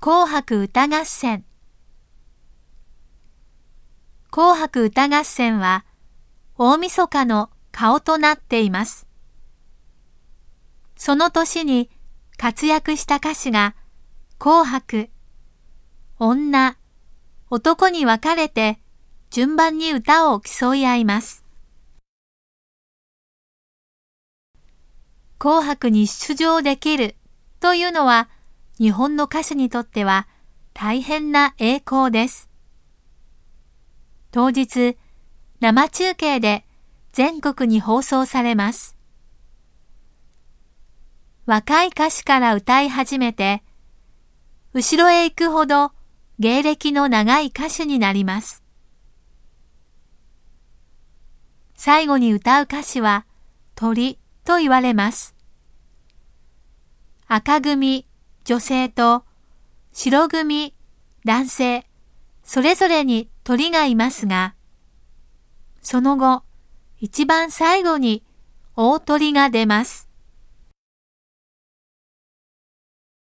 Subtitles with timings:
[0.00, 1.44] 紅白歌合戦
[4.30, 5.84] 紅白歌合戦は
[6.56, 9.08] 大晦日の顔となっています。
[10.94, 11.90] その年に
[12.36, 13.74] 活躍した歌手が
[14.38, 15.10] 紅白、
[16.20, 16.76] 女、
[17.50, 18.78] 男に分かれて
[19.30, 21.44] 順番に歌を競い合います。
[25.40, 27.16] 紅白に出場できる
[27.58, 28.28] というのは
[28.78, 30.28] 日本の歌手にとっては
[30.72, 32.48] 大変な栄光です。
[34.30, 34.96] 当日、
[35.60, 36.64] 生中継で
[37.12, 38.96] 全国に放送されます。
[41.46, 43.64] 若い歌手から歌い始めて、
[44.74, 45.92] 後ろへ行くほど
[46.38, 48.62] 芸歴の長い歌手になります。
[51.74, 53.24] 最後に歌う歌詞は
[53.74, 55.34] 鳥と言われます。
[57.26, 58.07] 赤組、
[58.48, 59.24] 女性と
[59.92, 60.74] 白組、
[61.26, 61.86] 男性、
[62.42, 64.54] それぞれに鳥がいますが、
[65.82, 66.44] その後、
[66.98, 68.24] 一番最後に
[68.74, 70.07] 大鳥が出ます。